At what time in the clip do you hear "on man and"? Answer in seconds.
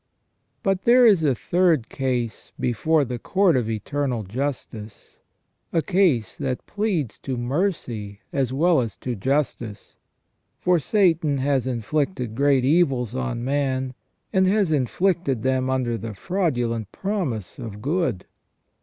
13.13-14.47